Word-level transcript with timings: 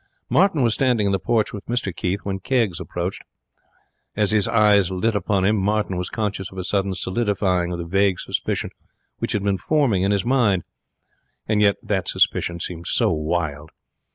Martin 0.29 0.63
was 0.63 0.73
standing 0.73 1.05
in 1.05 1.11
the 1.11 1.19
porch 1.19 1.53
with 1.53 1.63
Mr 1.67 1.95
Keith 1.95 2.21
when 2.23 2.39
Keggs 2.39 2.79
approached. 2.79 3.21
As 4.15 4.31
his 4.31 4.47
eyes 4.47 4.89
lit 4.89 5.15
on 5.27 5.45
him, 5.45 5.55
Martin 5.61 5.95
was 5.95 6.09
conscious 6.09 6.51
of 6.51 6.57
a 6.57 6.63
sudden 6.63 6.95
solidifying 6.95 7.71
of 7.71 7.77
the 7.77 7.85
vague 7.85 8.19
suspicion 8.19 8.71
which 9.19 9.33
had 9.33 9.43
been 9.43 9.59
forming 9.59 10.01
in 10.01 10.09
his 10.09 10.25
mind. 10.25 10.63
And 11.47 11.61
yet 11.61 11.75
that 11.83 12.07
suspicion 12.07 12.59
seemed 12.59 12.87
so 12.87 13.11
wild. 13.11 13.69